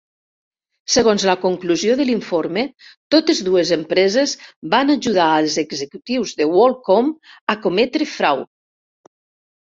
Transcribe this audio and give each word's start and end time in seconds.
Segons 0.91 1.23
la 1.29 1.33
conclusió 1.41 1.97
de 1.99 2.05
l'informe, 2.09 2.63
totes 3.15 3.41
dues 3.49 3.73
empreses 3.75 4.33
van 4.71 4.89
ajudar 4.93 5.27
als 5.41 5.57
executius 5.65 6.33
de 6.39 6.47
WorldCom 6.53 7.13
a 7.55 7.57
cometre 7.67 8.09
frau. 8.15 8.43